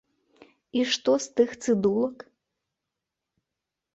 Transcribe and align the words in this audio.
І 0.79 0.85
што 0.93 1.11
з 1.25 1.35
тых 1.41 1.49
цыдулак? 1.65 2.25